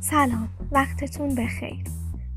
[0.00, 1.84] سلام وقتتون بخیر.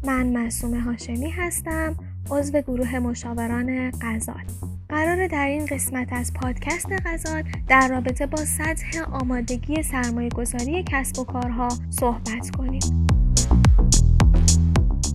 [0.04, 1.95] من معصوم هاشمی هستم
[2.31, 4.43] عضو گروه مشاوران غزال.
[4.89, 11.19] قرار در این قسمت از پادکست غزال در رابطه با سطح آمادگی سرمایه گذاری کسب
[11.19, 13.09] و کارها صحبت کنیم.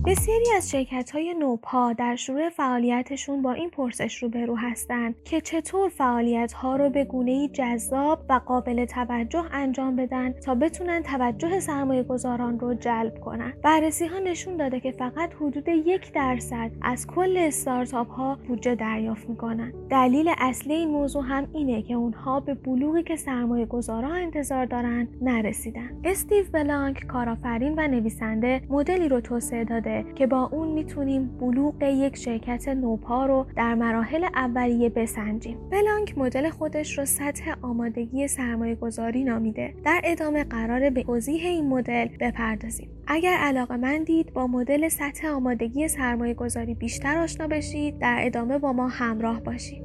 [0.07, 5.89] بسیاری از شرکت های نوپا در شروع فعالیتشون با این پرسش روبرو هستند که چطور
[5.89, 12.03] فعالیت ها رو به گونه جذاب و قابل توجه انجام بدن تا بتونن توجه سرمایه
[12.03, 13.53] گذاران رو جلب کنن.
[13.63, 19.29] بررسی ها نشون داده که فقط حدود یک درصد از کل استارتاپ ها بودجه دریافت
[19.29, 19.73] می‌کنن.
[19.89, 25.07] دلیل اصلی این موضوع هم اینه که اونها به بلوغی که سرمایه گذاران انتظار دارن
[25.21, 25.89] نرسیدن.
[26.03, 32.17] استیو بلانک کارآفرین و نویسنده مدلی رو توسعه داده که با اون می‌تونیم بلوغ یک
[32.17, 35.57] شرکت نوپا رو در مراحل اولیه بسنجیم.
[35.71, 39.73] بلانک مدل خودش رو سطح آمادگی سرمایه گذاری نامیده.
[39.85, 42.89] در ادامه قرار به توضیح این مدل بپردازیم.
[43.07, 48.73] اگر علاقه مندید با مدل سطح آمادگی سرمایه گذاری بیشتر آشنا بشید در ادامه با
[48.73, 49.83] ما همراه باشید.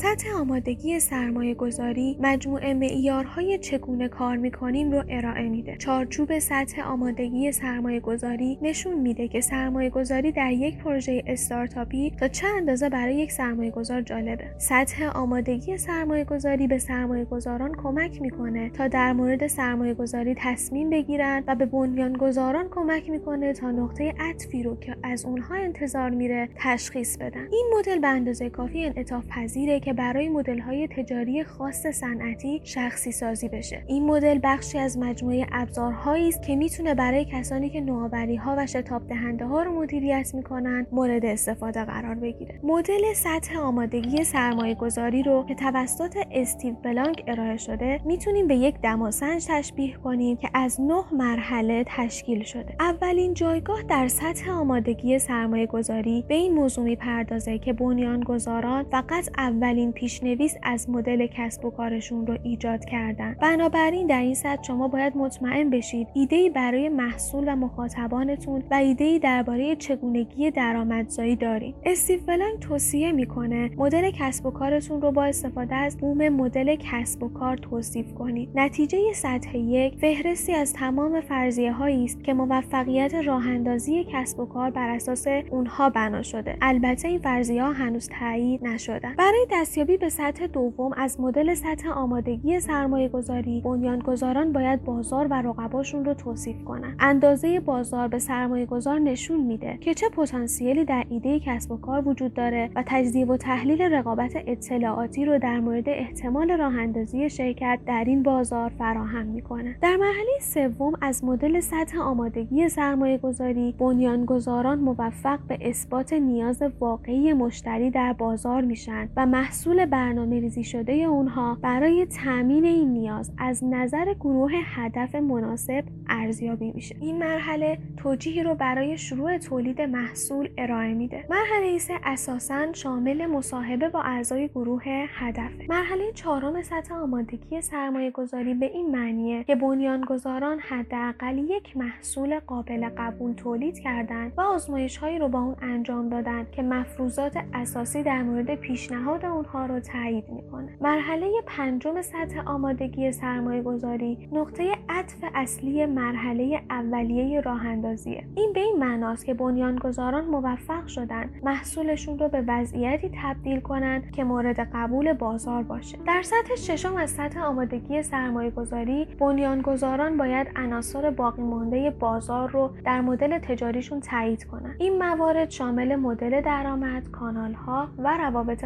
[0.00, 5.76] سطح آمادگی سرمایه گذاری مجموعه معیارهای چگونه کار می‌کنیم رو ارائه میده.
[5.76, 12.28] چارچوب سطح آمادگی سرمایه گذاری نشون میده که سرمایه گذاری در یک پروژه استارتاپی تا
[12.28, 14.44] چه اندازه برای یک سرمایه گذار جالبه.
[14.58, 20.90] سطح آمادگی سرمایه گذاری به سرمایه گذاران کمک می‌کنه تا در مورد سرمایه گذاری تصمیم
[20.90, 26.48] بگیرن و به بنیانگذاران کمک می‌کنه تا نقطه عطفی رو که از اونها انتظار میره
[26.56, 27.48] تشخیص بدن.
[27.52, 33.12] این مدل به اندازه کافی انعطاف پذیره که برای مدل های تجاری خاص صنعتی شخصی
[33.12, 33.82] سازی بشه.
[33.86, 38.66] این مدل بخشی از مجموعه ابزارهایی است که می‌تونه برای کسانی که نوآوری ها و
[38.66, 42.60] شتاب دهنده ها رو مدیریت می‌کنن مورد استفاده قرار بگیره.
[42.62, 48.74] مدل سطح آمادگی سرمایه گذاری رو که توسط استیو بلانک ارائه شده می‌تونیم به یک
[48.82, 52.76] دماسنج تشبیه کنیم که از نه مرحله تشکیل شده.
[52.80, 59.77] اولین جایگاه در سطح آمادگی سرمایه گذاری به این موضوع می‌پردازه که بنیانگذاران فقط اولین
[59.78, 63.36] اولین پیشنویس از مدل کسب و کارشون رو ایجاد کردن.
[63.40, 69.18] بنابراین در این سطح شما باید مطمئن بشید ایده برای محصول و مخاطبانتون و ایده
[69.18, 71.74] درباره چگونگی درآمدزایی دارید.
[71.84, 77.22] استیو بلنگ توصیه می‌کنه مدل کسب و کارتون رو با استفاده از بوم مدل کسب
[77.22, 78.48] و کار توصیف کنید.
[78.54, 84.46] نتیجه سطح یک فهرستی از تمام فرضیه هایی است که موفقیت راه اندازی کسب و
[84.46, 86.56] کار بر اساس اونها بنا شده.
[86.60, 89.14] البته این فرضیه ها هنوز تایید نشدن.
[89.18, 95.34] برای دستیابی به سطح دوم از مدل سطح آمادگی سرمایه گذاری بنیانگذاران باید بازار و
[95.34, 101.04] رقباشون رو توصیف کنند اندازه بازار به سرمایه گذار نشون میده که چه پتانسیلی در
[101.08, 105.88] ایده کسب و کار وجود داره و تجزیه و تحلیل رقابت اطلاعاتی رو در مورد
[105.88, 109.76] احتمال راه اندازی شرکت در این بازار فراهم می‌کنه.
[109.82, 117.32] در مرحله سوم از مدل سطح آمادگی سرمایه گذاری بنیانگذاران موفق به اثبات نیاز واقعی
[117.32, 123.64] مشتری در بازار میشن و محصول برنامه ریزی شده اونها برای تامین این نیاز از
[123.64, 126.96] نظر گروه هدف مناسب ارزیابی میشه.
[127.00, 131.24] این مرحله توجیهی رو برای شروع تولید محصول ارائه میده.
[131.30, 138.54] مرحله سه اساسا شامل مصاحبه با اعضای گروه هدف مرحله چهارم سطح آمادگی سرمایه گذاری
[138.54, 145.18] به این معنیه که بنیانگذاران حداقل یک محصول قابل قبول تولید کردند و آزمایش هایی
[145.18, 150.68] رو با اون انجام دادن که مفروضات اساسی در مورد پیشنهاد اونها رو تایید می‌کنه.
[150.80, 158.60] مرحله پنجم سطح آمادگی سرمایه گذاری نقطه عطف اصلی مرحله اولیه راه اندازیه این به
[158.60, 165.12] این معناست که بنیانگذاران موفق شدن محصولشون رو به وضعیتی تبدیل کنند که مورد قبول
[165.12, 165.98] بازار باشه.
[166.06, 172.70] در سطح ششم از سطح آمادگی سرمایه گذاری بنیانگذاران باید عناصر باقی مانده بازار رو
[172.84, 178.64] در مدل تجاریشون تایید کنند این موارد شامل مدل درآمد کانال ها و روابط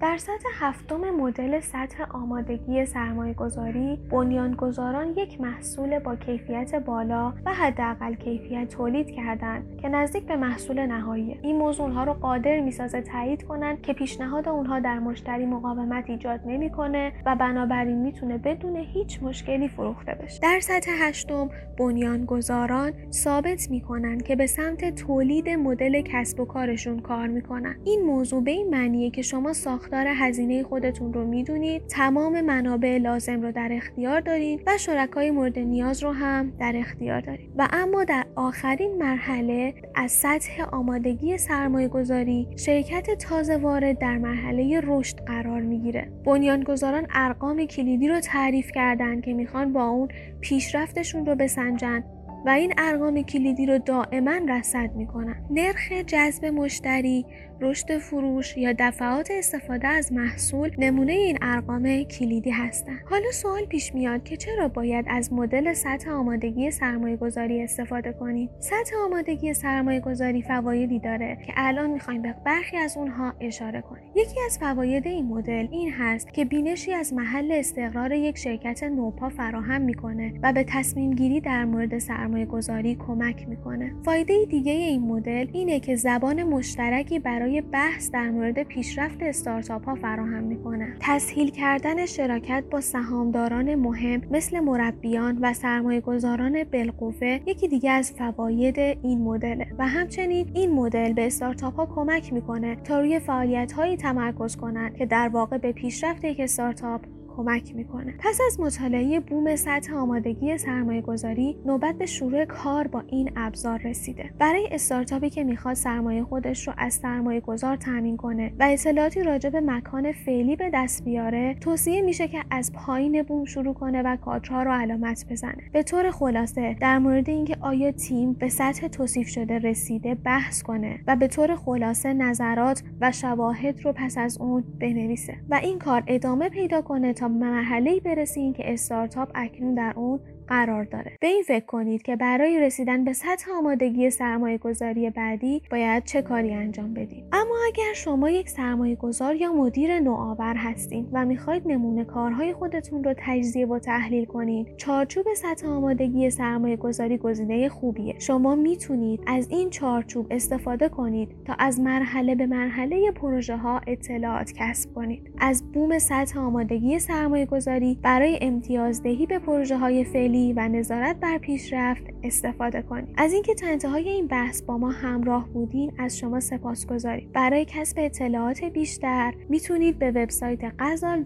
[0.00, 7.54] در سطح هفتم مدل سطح آمادگی سرمایه گذاری بنیانگذاران یک محصول با کیفیت بالا و
[7.54, 11.38] حداقل کیفیت تولید کردند که نزدیک به محصول نهایی.
[11.42, 16.40] این موضوع ها رو قادر می‌سازه تایید کنند که پیشنهاد اونها در مشتری مقاومت ایجاد
[16.46, 20.40] نمی‌کنه و بنابراین می‌تونه بدون هیچ مشکلی فروخته بشه.
[20.42, 27.26] در سطح هشتم بنیانگذاران ثابت می‌کنن که به سمت تولید مدل کسب و کارشون کار
[27.26, 27.76] می‌کنن.
[27.84, 31.86] این موضوع به این معنیه که شما ساختار هزینه خودتون رو می‌دونید.
[31.86, 37.20] تمام منابع لازم رو در اختیار دارید و شرکای مورد نیاز رو هم در اختیار
[37.20, 37.50] دارید.
[37.58, 44.80] و اما در آخرین مرحله از سطح آمادگی سرمایه گذاری شرکت تازه وارد در مرحله
[44.84, 46.12] رشد قرار می‌گیره.
[46.24, 50.08] بنیانگذاران ارقام کلیدی رو تعریف کردن که می‌خوان با اون
[50.40, 52.04] پیشرفتشون رو بسنجن
[52.46, 55.36] و این ارقام کلیدی رو دائما رصد می‌کنن.
[55.50, 57.26] نرخ جذب مشتری
[57.60, 62.98] رشد فروش یا دفعات استفاده از محصول نمونه این ارقام کلیدی هستند.
[63.10, 68.50] حالا سوال پیش میاد که چرا باید از مدل سطح آمادگی سرمایه گذاری استفاده کنیم؟
[68.58, 74.10] سطح آمادگی سرمایه گذاری فوایدی داره که الان می‌خوایم به برخی از اونها اشاره کنیم.
[74.14, 79.28] یکی از فواید این مدل این هست که بینشی از محل استقرار یک شرکت نوپا
[79.28, 83.92] فراهم می‌کنه و به تصمیم گیری در مورد سرمایه گذاری کمک می‌کنه.
[84.04, 89.84] فایده دیگه این مدل اینه که زبان مشترکی برای برای بحث در مورد پیشرفت استارتاپ
[89.84, 90.96] ها فراهم می‌کنه.
[91.00, 98.12] تسهیل کردن شراکت با سهامداران مهم مثل مربیان و سرمایه گذاران بالقوه یکی دیگه از
[98.12, 103.72] فواید این مدله و همچنین این مدل به استارتاپ ها کمک می‌کنه تا روی فعالیت
[103.72, 107.00] هایی تمرکز کنند که در واقع به پیشرفت یک استارتاپ
[107.36, 108.14] کمک می‌کنه.
[108.18, 113.78] پس از مطالعه بوم سطح آمادگی سرمایه گذاری نوبت به شروع کار با این ابزار
[113.78, 114.30] رسیده.
[114.38, 119.50] برای استارتاپی که می‌خواد سرمایه خودش رو از سرمایه گذار تامین کنه و اطلاعاتی راجع
[119.50, 124.16] به مکان فعلی به دست بیاره توصیه میشه که از پایین بوم شروع کنه و
[124.16, 125.62] کادرها رو علامت بزنه.
[125.72, 130.98] به طور خلاصه در مورد اینکه آیا تیم به سطح توصیف شده رسیده بحث کنه
[131.06, 136.02] و به طور خلاصه نظرات و شواهد رو پس از اون بنویسه و این کار
[136.06, 141.12] ادامه پیدا کنه تا مرحله برسیم که استارتاپ اکنون در اون قرار داره.
[141.20, 146.22] به این فکر کنید که برای رسیدن به سطح آمادگی سرمایه گذاری بعدی باید چه
[146.22, 147.24] کاری انجام بدید.
[147.32, 153.04] اما اگر شما یک سرمایه گذار یا مدیر نوآور هستید و می‌خواهید نمونه کارهای خودتون
[153.04, 158.18] رو تجزیه و تحلیل کنید چارچوب سطح آمادگی سرمایه گذاری گزینه خوبیه.
[158.18, 164.52] شما می‌تونید از این چارچوب استفاده کنید تا از مرحله به مرحله پروژه ها اطلاعات
[164.52, 165.30] کسب کنید.
[165.38, 171.38] از بوم سطح آمادگی سرمایه گذاری برای امتیازدهی به پروژه های فعلی و نظارت بر
[171.38, 173.14] پیشرفت استفاده کنید.
[173.16, 177.30] از اینکه تا انتهای این بحث با ما همراه بودین از شما سپاس گذاریم.
[177.32, 181.22] برای کسب اطلاعات بیشتر می‌تونید به وبسایت غزال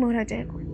[0.00, 0.65] مراجعه کنید.